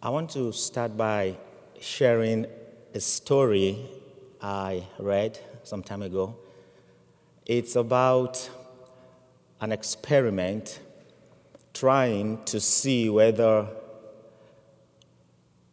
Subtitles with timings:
[0.00, 1.36] I want to start by
[1.80, 2.46] sharing
[2.94, 3.84] a story
[4.40, 6.36] I read some time ago.
[7.44, 8.48] It's about
[9.60, 10.78] an experiment
[11.74, 13.66] trying to see whether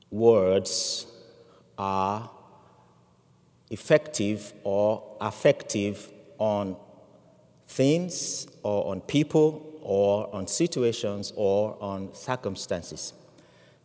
[0.09, 1.05] words
[1.77, 2.27] are
[3.69, 6.77] effective or effective on
[7.67, 13.13] things or on people or on situations or on circumstances.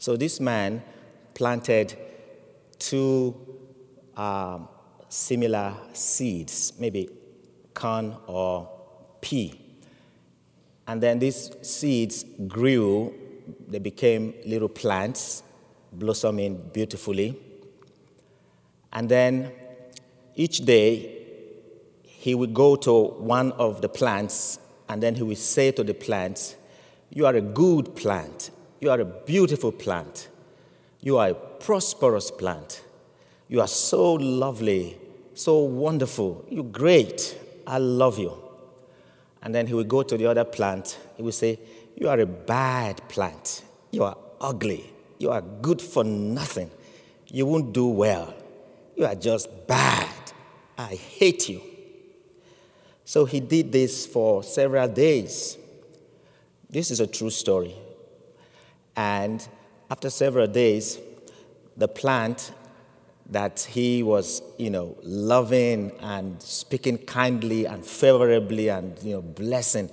[0.00, 0.82] So this man
[1.34, 1.94] planted
[2.78, 3.36] two
[4.16, 4.66] um,
[5.10, 7.10] similar seeds, maybe
[7.74, 8.66] corn or
[9.20, 9.60] pea.
[10.86, 13.12] And then these seeds grew,
[13.68, 15.42] they became little plants,
[15.92, 17.38] blossoming beautifully.
[18.94, 19.52] And then
[20.34, 21.18] each day,
[22.04, 25.94] he would go to one of the plants and then he would say to the
[25.94, 26.56] plant,
[27.10, 28.50] You are a good plant.
[28.80, 30.28] You are a beautiful plant.
[31.00, 32.82] You are a prosperous plant.
[33.48, 34.98] You are so lovely,
[35.34, 36.44] so wonderful.
[36.48, 37.38] You're great.
[37.66, 38.36] I love you.
[39.42, 40.98] And then he will go to the other plant.
[41.16, 41.58] He will say,
[41.96, 43.64] You are a bad plant.
[43.90, 44.92] You are ugly.
[45.18, 46.70] You are good for nothing.
[47.26, 48.34] You won't do well.
[48.96, 50.08] You are just bad.
[50.76, 51.60] I hate you.
[53.04, 55.58] So he did this for several days.
[56.68, 57.74] This is a true story.
[58.96, 59.46] And
[59.90, 60.98] after several days,
[61.76, 62.52] the plant
[63.30, 69.88] that he was, you know, loving and speaking kindly and favorably and, you know, blessing,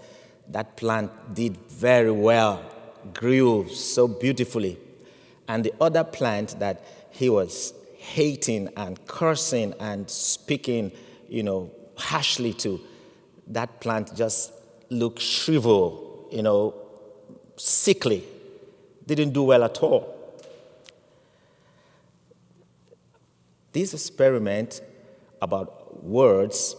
[0.49, 2.63] that plant did very well,
[3.13, 4.77] grew so beautifully.
[5.47, 10.91] And the other plant that he was hating and cursing and speaking,
[11.29, 12.79] you know, harshly to,
[13.47, 14.51] that plant just
[14.89, 16.73] looked shriveled, you know,
[17.55, 18.23] sickly,
[19.07, 20.13] didn't do well at all.
[23.71, 24.81] This experiment
[25.41, 26.75] about words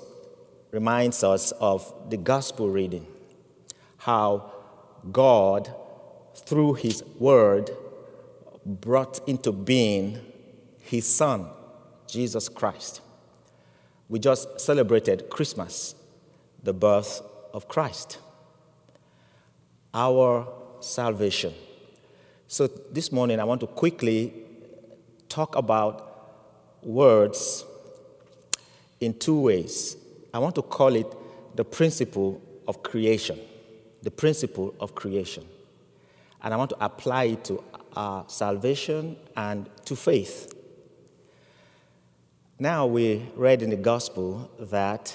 [0.70, 3.06] reminds us of the gospel reading,
[3.96, 4.52] how
[5.10, 5.72] God,
[6.34, 7.70] through His word,
[8.64, 10.20] brought into being
[10.80, 11.46] His Son,
[12.06, 13.00] Jesus Christ.
[14.08, 15.94] We just celebrated Christmas,
[16.62, 17.22] the birth
[17.54, 18.18] of Christ,
[19.94, 20.48] our
[20.80, 21.54] salvation.
[22.50, 24.32] So this morning, I want to quickly
[25.28, 27.62] talk about words
[29.00, 29.98] in two ways.
[30.32, 31.06] I want to call it
[31.56, 33.38] the principle of creation.
[34.02, 35.44] The principle of creation.
[36.42, 37.62] And I want to apply it to
[37.94, 40.54] our salvation and to faith.
[42.58, 45.14] Now, we read in the gospel that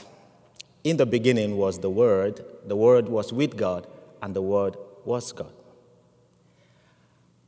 [0.84, 3.88] in the beginning was the Word, the Word was with God,
[4.22, 5.52] and the Word was God.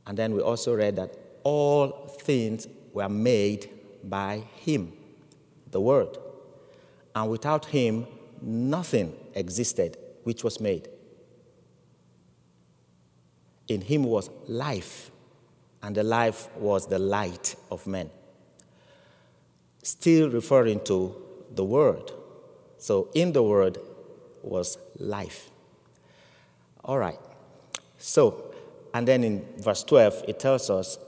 [0.06, 3.70] And then we also read that all things were made
[4.04, 4.92] by Him,
[5.70, 6.16] the Word.
[7.14, 8.06] And without Him,
[8.40, 10.88] nothing existed which was made.
[13.68, 15.10] In Him was life,
[15.82, 18.10] and the life was the light of men.
[19.82, 21.14] Still referring to
[21.54, 22.12] the Word.
[22.78, 23.78] So, in the Word
[24.42, 25.50] was life.
[26.84, 27.18] All right.
[27.98, 28.45] So,
[28.96, 30.98] and then in verse 12, it tells us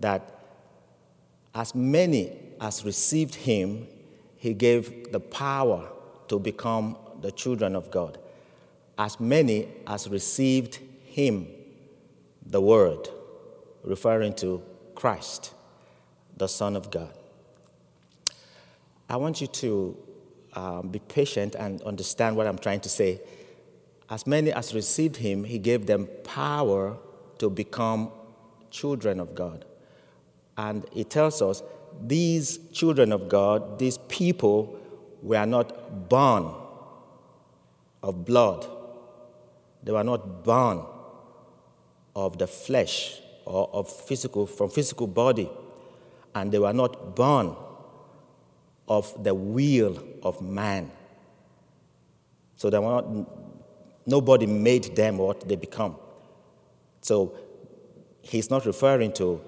[0.00, 0.36] that
[1.54, 3.86] as many as received him,
[4.36, 5.88] he gave the power
[6.26, 8.18] to become the children of God.
[8.98, 11.46] As many as received him,
[12.44, 13.08] the word,
[13.84, 14.60] referring to
[14.96, 15.54] Christ,
[16.36, 17.14] the Son of God.
[19.08, 19.96] I want you to
[20.54, 23.20] um, be patient and understand what I'm trying to say.
[24.14, 26.96] As many as received him, he gave them power
[27.38, 28.12] to become
[28.70, 29.64] children of God.
[30.56, 31.64] And it tells us
[32.00, 34.78] these children of God, these people,
[35.20, 36.54] were not born
[38.04, 38.64] of blood.
[39.82, 40.84] They were not born
[42.14, 45.50] of the flesh or of physical, from physical body.
[46.36, 47.56] And they were not born
[48.86, 50.92] of the will of man.
[52.54, 53.43] So they were not,
[54.06, 55.96] nobody made them what they become.
[57.00, 57.36] So
[58.22, 59.40] he's not referring to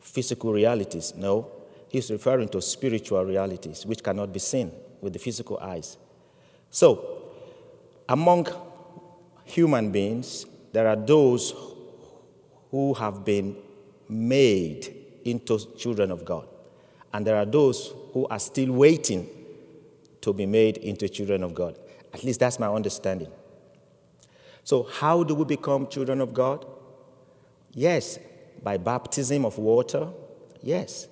[0.00, 1.14] physical realities.
[1.16, 1.50] No,
[1.88, 5.96] he's referring to spiritual realities which cannot be seen with the physical eyes.
[6.70, 7.22] So,
[8.08, 8.48] among
[9.44, 11.54] human beings, there are those
[12.70, 13.56] who have been
[14.08, 14.94] made
[15.24, 16.46] into children of God,
[17.12, 19.28] and there are those who are still waiting
[20.20, 21.78] to be made into children of God.
[22.12, 23.30] At least that's my understanding.
[24.64, 26.66] So, how do we become children of God?
[27.72, 28.18] Yes,
[28.62, 30.08] by baptism of water?
[30.62, 31.08] Yes.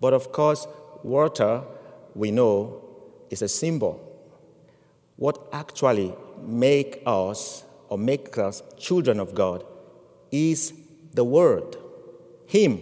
[0.00, 0.66] But of course,
[1.02, 1.62] water,
[2.14, 2.82] we know,
[3.30, 4.00] is a symbol.
[5.16, 9.64] What actually make us or make us children of God
[10.30, 10.72] is
[11.14, 11.76] the Word,
[12.46, 12.80] Him,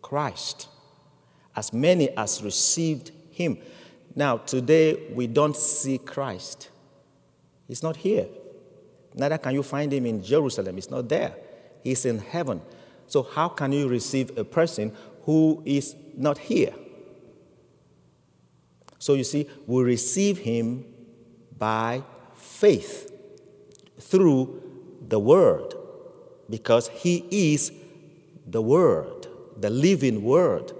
[0.00, 0.68] Christ.
[1.54, 3.58] As many as received Him.
[4.14, 6.68] Now, today we don't see Christ.
[7.66, 8.26] He's not here.
[9.14, 10.74] Neither can you find Him in Jerusalem.
[10.74, 11.34] He's not there.
[11.82, 12.60] He's in heaven.
[13.06, 14.94] So, how can you receive a person
[15.24, 16.74] who is not here?
[18.98, 20.84] So, you see, we receive Him
[21.58, 22.02] by
[22.34, 23.10] faith
[23.98, 24.62] through
[25.08, 25.74] the Word
[26.48, 27.72] because He is
[28.46, 29.26] the Word,
[29.56, 30.72] the living Word.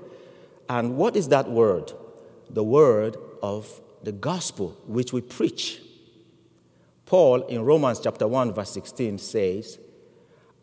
[0.69, 1.93] And what is that Word?
[2.53, 5.81] The Word of the gospel which we preach.
[7.07, 9.79] Paul in Romans chapter 1 verse 16 says,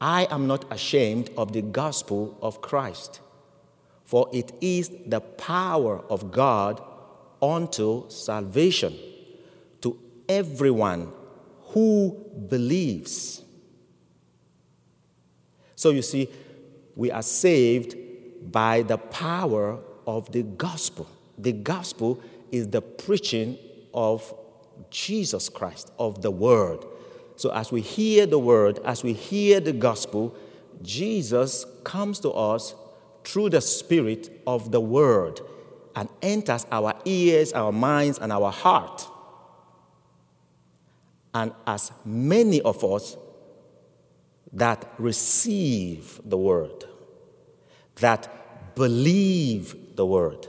[0.01, 3.19] I am not ashamed of the gospel of Christ,
[4.05, 6.81] for it is the power of God
[7.41, 8.97] unto salvation
[9.81, 11.11] to everyone
[11.73, 13.43] who believes.
[15.75, 16.29] So you see,
[16.95, 17.95] we are saved
[18.51, 21.07] by the power of the gospel.
[21.39, 22.21] The gospel
[22.51, 23.57] is the preaching
[23.93, 24.33] of
[24.89, 26.85] Jesus Christ, of the word.
[27.35, 30.35] So as we hear the word, as we hear the gospel,
[30.81, 32.75] Jesus comes to us
[33.23, 35.39] through the spirit of the word
[35.95, 39.07] and enters our ears, our minds, and our heart.
[41.33, 43.15] And as many of us
[44.53, 46.85] that receive the word,
[47.97, 50.47] that believe the word,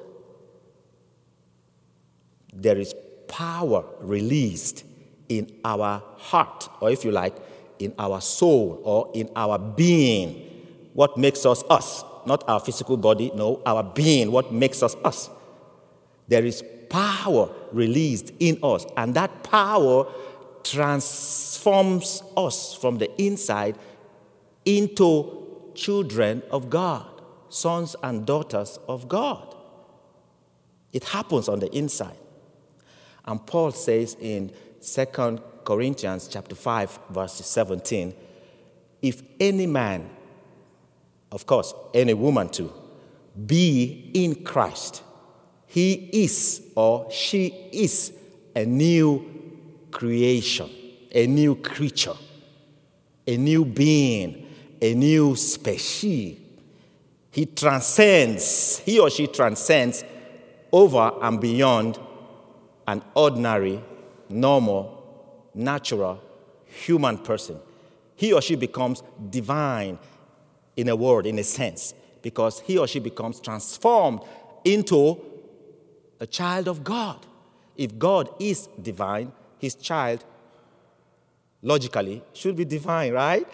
[2.53, 2.95] there is
[3.29, 4.85] power released
[5.29, 7.37] in our heart, or if you like,
[7.79, 10.47] in our soul or in our being.
[10.93, 12.05] What makes us us?
[12.27, 15.31] Not our physical body, no, our being, what makes us us.
[16.29, 20.07] There is power released in us, and that power
[20.63, 23.79] transforms us from the inside
[24.65, 27.07] into children of God,
[27.49, 29.57] sons and daughters of God.
[30.93, 32.17] It happens on the inside.
[33.25, 34.53] And Paul says in
[34.83, 38.15] 2 Corinthians chapter 5 verse 17,
[39.03, 40.09] if any man,
[41.33, 42.73] of course, any woman too,
[43.47, 45.03] be in Christ,
[45.67, 48.13] he is or she is
[48.55, 49.25] a new
[49.91, 50.69] creation,
[51.13, 52.17] a new creature,
[53.27, 54.47] a new being,
[54.83, 56.39] a new species.
[57.31, 60.05] He transcends, he or she transcends
[60.73, 61.99] over and beyond
[62.91, 63.81] an ordinary,
[64.29, 64.83] normal,
[65.55, 66.21] natural
[66.65, 67.57] human person.
[68.17, 69.97] He or she becomes divine
[70.77, 74.23] in a word, in a sense, because he or she becomes transformed
[74.65, 75.21] into
[76.19, 77.25] a child of God.
[77.77, 80.25] If God is divine, his child
[81.63, 83.47] logically should be divine, right?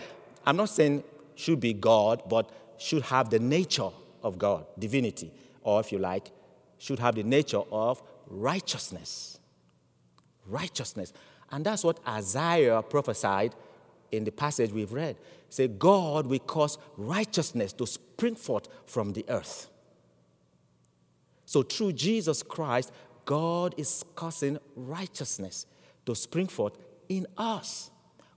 [0.46, 1.04] I'm not saying
[1.34, 2.48] should be God, but
[2.78, 3.90] should have the nature
[4.22, 5.30] of God, divinity,
[5.62, 6.30] or if you like,
[6.78, 9.38] should have the nature of righteousness.
[10.46, 11.12] Righteousness.
[11.50, 13.54] And that's what Isaiah prophesied
[14.12, 15.16] in the passage we've read.
[15.48, 19.68] Say, God will cause righteousness to spring forth from the earth.
[21.44, 22.92] So through Jesus Christ,
[23.24, 25.66] God is causing righteousness
[26.04, 26.76] to spring forth
[27.08, 27.90] in us.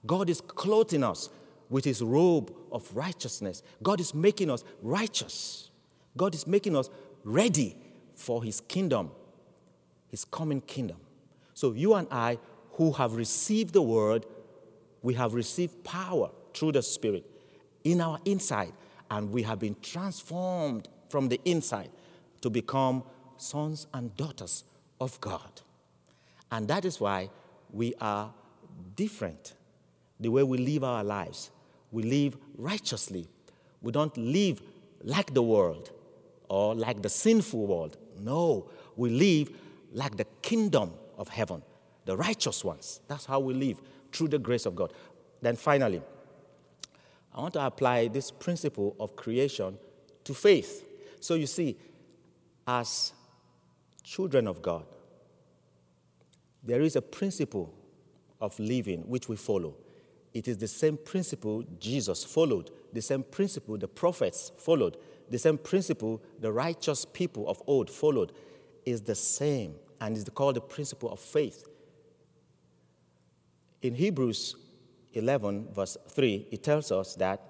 [0.05, 1.29] God is clothing us
[1.69, 3.61] with his robe of righteousness.
[3.81, 5.69] God is making us righteous.
[6.17, 6.89] God is making us
[7.23, 7.75] ready
[8.15, 9.11] for his kingdom
[10.09, 10.97] his coming kingdom.
[11.53, 12.37] So, you and I,
[12.73, 14.25] who have received the word,
[15.01, 17.25] we have received power through the Spirit
[17.83, 18.73] in our inside,
[19.11, 21.89] and we have been transformed from the inside
[22.41, 23.03] to become
[23.37, 24.63] sons and daughters
[24.99, 25.61] of God.
[26.51, 27.29] And that is why
[27.71, 28.33] we are
[28.95, 29.53] different.
[30.19, 31.51] The way we live our lives,
[31.91, 33.27] we live righteously.
[33.81, 34.61] We don't live
[35.03, 35.91] like the world
[36.49, 37.97] or like the sinful world.
[38.19, 39.51] No, we live
[39.91, 41.61] like the kingdom of heaven,
[42.05, 43.01] the righteous ones.
[43.07, 43.81] That's how we live
[44.11, 44.93] through the grace of God.
[45.41, 46.01] Then finally,
[47.33, 49.77] I want to apply this principle of creation
[50.23, 50.87] to faith.
[51.19, 51.77] So you see,
[52.67, 53.13] as
[54.03, 54.85] children of God,
[56.63, 57.73] there is a principle
[58.41, 59.75] of living which we follow.
[60.33, 64.97] It is the same principle Jesus followed, the same principle the prophets followed,
[65.29, 68.31] the same principle the righteous people of old followed
[68.89, 71.67] is the same and is called the principle of faith.
[73.81, 74.55] In Hebrews
[75.13, 77.41] 11, verse 3, it tells us that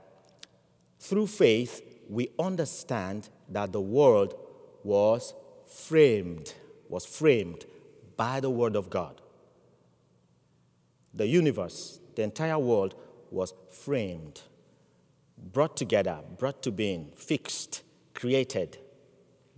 [1.00, 4.36] Through faith, we understand that the world
[4.84, 5.34] was
[5.66, 6.54] framed,
[6.88, 7.66] was framed
[8.18, 9.22] by the Word of God.
[11.14, 12.96] The universe, the entire world,
[13.32, 14.42] was framed,
[15.38, 18.78] brought together, brought to being, fixed, created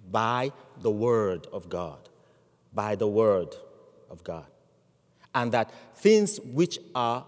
[0.10, 2.10] by the Word of God.
[2.74, 3.56] By the Word
[4.10, 4.46] of God.
[5.34, 7.26] And that things which are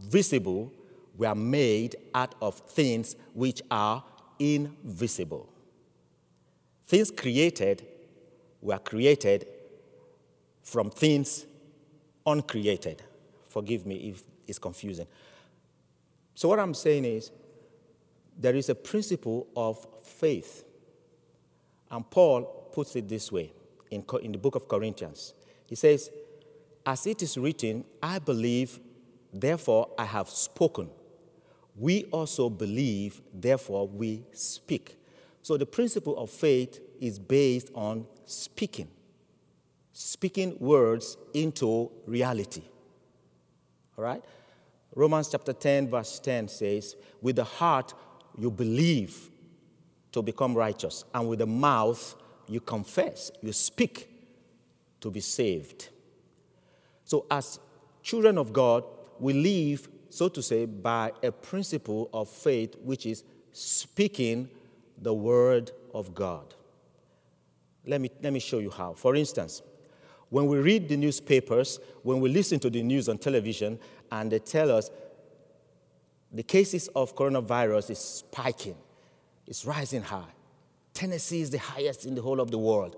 [0.00, 0.72] visible
[1.16, 4.04] were made out of things which are
[4.38, 5.48] invisible.
[6.86, 7.86] Things created
[8.62, 9.46] were created
[10.62, 11.46] from things
[12.26, 13.02] uncreated.
[13.46, 15.06] Forgive me if it's confusing.
[16.34, 17.30] So, what I'm saying is,
[18.38, 20.64] there is a principle of faith.
[21.90, 23.52] And Paul puts it this way
[23.90, 25.34] in, in the book of Corinthians.
[25.68, 26.10] He says,
[26.86, 28.78] As it is written, I believe,
[29.32, 30.88] therefore I have spoken.
[31.74, 34.96] We also believe, therefore we speak.
[35.42, 38.86] So the principle of faith is based on speaking,
[39.92, 42.62] speaking words into reality.
[43.96, 44.22] All right?
[44.94, 47.92] Romans chapter 10, verse 10 says, With the heart
[48.36, 49.30] you believe
[50.12, 52.14] to become righteous, and with the mouth
[52.48, 54.08] you confess, you speak
[55.00, 55.88] to be saved.
[57.04, 57.58] So, as
[58.02, 58.84] children of God,
[59.18, 64.48] we live, so to say, by a principle of faith, which is speaking
[65.00, 66.54] the word of God.
[67.86, 68.92] Let me, let me show you how.
[68.92, 69.62] For instance,
[70.30, 73.78] when we read the newspapers, when we listen to the news on television,
[74.12, 74.90] and they tell us
[76.30, 78.76] the cases of coronavirus is spiking,
[79.46, 80.34] it's rising high.
[80.98, 82.96] Tennessee is the highest in the whole of the world.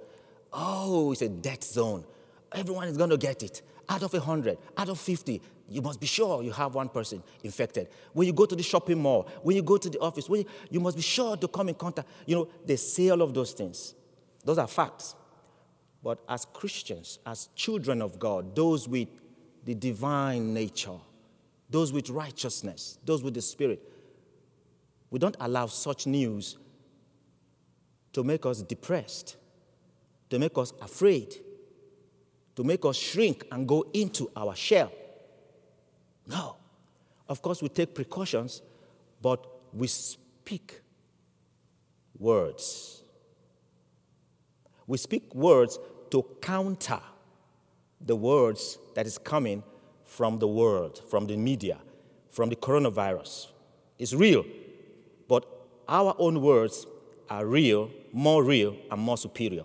[0.54, 2.02] Oh, it's a death zone.
[2.50, 3.60] Everyone is going to get it.
[3.90, 7.88] Out of 100, out of 50, you must be sure you have one person infected.
[8.14, 10.80] When you go to the shopping mall, when you go to the office, you, you
[10.80, 12.08] must be sure to come in contact.
[12.24, 13.94] You know, they say all of those things.
[14.46, 15.14] Those are facts.
[16.02, 19.08] But as Christians, as children of God, those with
[19.66, 20.96] the divine nature,
[21.68, 23.82] those with righteousness, those with the Spirit,
[25.10, 26.56] we don't allow such news
[28.12, 29.36] to make us depressed,
[30.28, 31.34] to make us afraid,
[32.56, 34.92] to make us shrink and go into our shell.
[36.26, 36.56] No.
[37.28, 38.60] Of course, we take precautions,
[39.22, 40.80] but we speak
[42.18, 43.02] words.
[44.86, 45.78] We speak words
[46.10, 47.00] to counter
[48.00, 49.62] the words that is coming
[50.04, 51.78] from the world, from the media,
[52.30, 53.48] from the coronavirus.
[53.98, 54.44] It's real,
[55.28, 55.46] but
[55.88, 56.86] our own words
[57.30, 59.64] are real, more real, and more superior.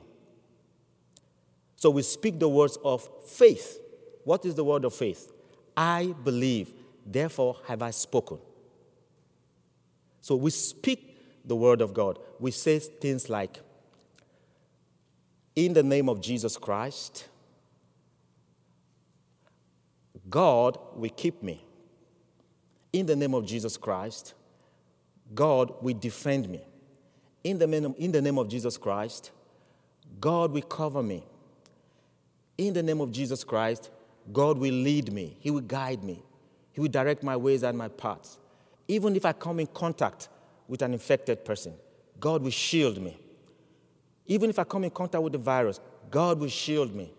[1.76, 3.80] So we speak the words of faith.
[4.24, 5.32] What is the word of faith?
[5.76, 6.74] I believe,
[7.06, 8.38] therefore have I spoken.
[10.22, 12.20] So we speak the word of God.
[12.40, 13.60] We say things like,
[15.56, 17.28] in the name of Jesus Christ,
[20.30, 21.64] God will keep me.
[22.92, 24.34] In the name of Jesus Christ,
[25.34, 26.62] God will defend me.
[27.46, 29.30] In the, name, in the name of Jesus Christ,
[30.20, 31.24] God will cover me.
[32.58, 33.92] In the name of Jesus Christ,
[34.34, 35.38] God will lead me.
[35.40, 36.24] He will guide me.
[36.72, 38.40] He will direct my ways and my paths.
[38.88, 40.28] Even if I come in contact
[40.68, 41.76] with an infected person,
[42.20, 43.16] God will shield me.
[44.26, 47.14] Even if I come in contact with the virus, God will shield me.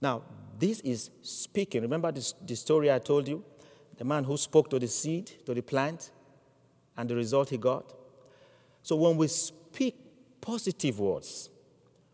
[0.00, 0.22] Now,
[0.58, 1.82] this is speaking.
[1.82, 3.44] Remember this, the story I told you?
[3.96, 6.10] The man who spoke to the seed, to the plant,
[6.96, 7.94] and the result he got?
[8.84, 9.96] So when we speak
[10.42, 11.48] positive words,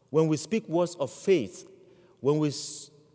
[0.08, 1.68] when we speak words of faith,
[2.20, 2.52] when we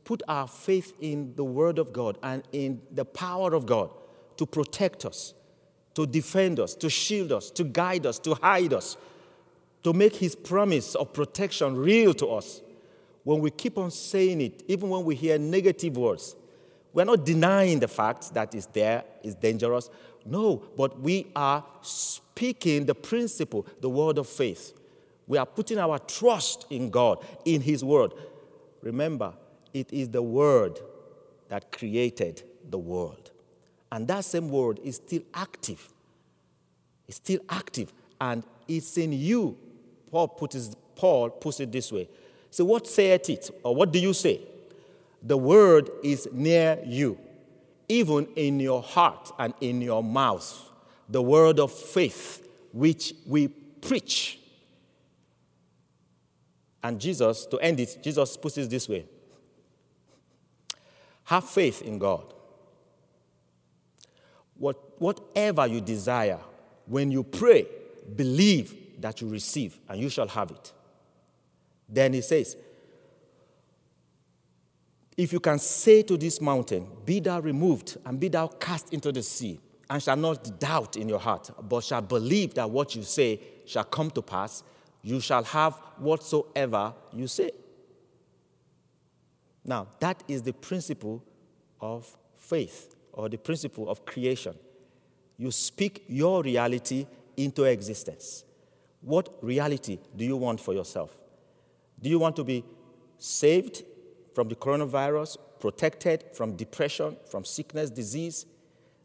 [0.04, 3.92] put our faith in the Word of God and in the power of God
[4.36, 5.34] to protect us,
[5.94, 8.98] to defend us, to shield us, to guide us, to hide us,
[9.84, 12.62] to make His promise of protection real to us,
[13.24, 16.36] when we keep on saying it, even when we hear negative words,
[16.92, 19.90] we're not denying the fact that it's there, it's dangerous.
[20.26, 24.74] No, but we are speaking the principle, the word of faith.
[25.28, 28.14] We are putting our trust in God, in His word.
[28.82, 29.34] Remember,
[29.74, 30.80] it is the word
[31.50, 33.32] that created the world.
[33.92, 35.94] And that same word is still active.
[37.08, 37.94] It's still active.
[38.20, 39.58] And it's in you.
[40.10, 42.10] Paul puts, Paul puts it this way.
[42.50, 43.50] So, what saith it?
[43.64, 44.42] Or what do you say?
[45.22, 47.20] The word is near you,
[47.88, 50.72] even in your heart and in your mouth.
[51.10, 54.40] The word of faith which we preach.
[56.84, 59.06] And Jesus, to end it, Jesus puts it this way
[61.26, 62.34] Have faith in God.
[64.58, 66.40] What, whatever you desire,
[66.86, 67.68] when you pray,
[68.16, 70.72] believe that you receive, and you shall have it.
[71.90, 72.56] Then he says,
[75.18, 79.12] If you can say to this mountain, Be thou removed, and be thou cast into
[79.12, 83.04] the sea, and shall not doubt in your heart, but shall believe that what you
[83.04, 84.64] say shall come to pass,
[85.02, 87.52] you shall have whatsoever you say.
[89.64, 91.24] Now, that is the principle
[91.80, 94.56] of faith or the principle of creation.
[95.38, 97.08] You speak your reality
[97.38, 98.44] into existence.
[99.02, 101.18] What reality do you want for yourself?
[102.02, 102.64] Do you want to be
[103.18, 103.84] saved
[104.36, 108.46] from the coronavirus, protected from depression, from sickness, disease?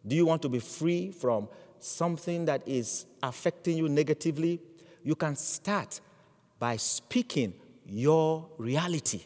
[0.06, 4.60] Do you want to be free from something that is affecting you negatively?
[5.04, 6.00] You can start
[6.58, 7.54] by speaking
[7.86, 9.22] your reality,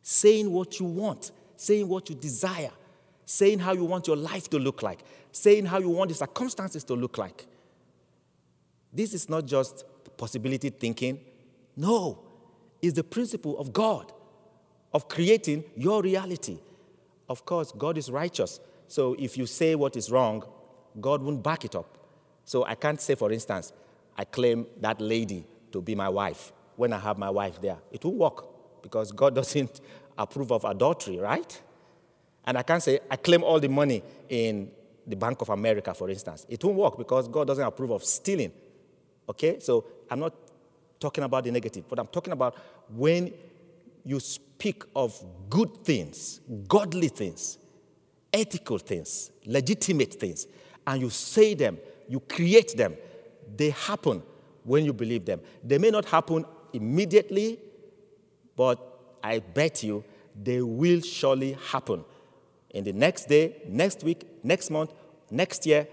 [0.00, 2.72] saying what you want, saying what you desire,
[3.26, 6.84] saying how you want your life to look like, saying how you want the circumstances
[6.84, 7.46] to look like.
[8.92, 9.84] This is not just
[10.16, 11.20] possibility thinking.
[11.76, 12.22] No,
[12.80, 14.12] it's the principle of God,
[14.92, 16.58] of creating your reality.
[17.28, 18.60] Of course, God is righteous.
[18.88, 20.44] So if you say what is wrong,
[21.00, 21.98] God won't back it up.
[22.44, 23.72] So I can't say, for instance,
[24.16, 27.78] I claim that lady to be my wife when I have my wife there.
[27.90, 29.80] It won't work because God doesn't
[30.18, 31.60] approve of adultery, right?
[32.44, 34.70] And I can't say, I claim all the money in
[35.06, 36.46] the Bank of America, for instance.
[36.48, 38.52] It won't work because God doesn't approve of stealing.
[39.28, 39.58] Okay?
[39.60, 40.34] So I'm not
[40.98, 42.56] talking about the negative, but I'm talking about
[42.88, 43.32] when
[44.04, 45.18] you speak of
[45.48, 47.58] good things, godly things,
[48.32, 50.46] ethical things, legitimate things,
[50.86, 51.78] and you say them,
[52.08, 52.96] you create them,
[53.56, 54.22] they happen
[54.64, 55.40] when you believe them.
[55.62, 57.58] They may not happen immediately,
[58.56, 58.78] but
[59.22, 60.04] I bet you
[60.40, 62.04] they will surely happen.
[62.70, 64.92] In the next day, next week, next month,
[65.30, 65.86] next year,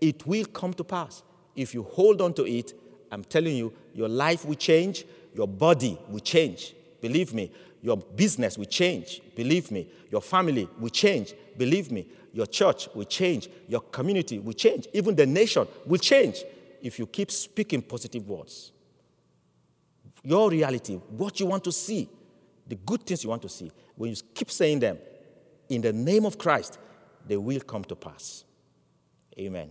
[0.00, 1.22] it will come to pass.
[1.56, 2.72] If you hold on to it,
[3.10, 5.04] I'm telling you, your life will change,
[5.34, 6.74] your body will change.
[7.00, 7.50] Believe me,
[7.82, 9.20] your business will change.
[9.36, 11.34] Believe me, your family will change.
[11.56, 13.48] Believe me, your church will change.
[13.68, 14.88] Your community will change.
[14.92, 16.42] Even the nation will change
[16.82, 18.72] if you keep speaking positive words.
[20.24, 22.08] Your reality, what you want to see,
[22.66, 24.98] the good things you want to see, when you keep saying them
[25.68, 26.78] in the name of Christ,
[27.26, 28.44] they will come to pass.
[29.38, 29.70] Amen.